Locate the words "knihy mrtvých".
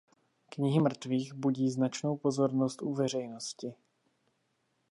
0.49-1.33